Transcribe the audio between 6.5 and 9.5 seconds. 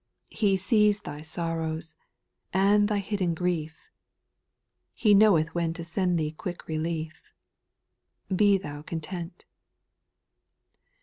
relief. Be thou content.